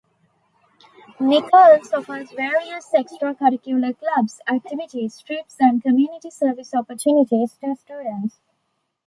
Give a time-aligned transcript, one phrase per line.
[1.19, 8.39] Nichols offers various extracurricular clubs, activities, trips and community service opportunities to students.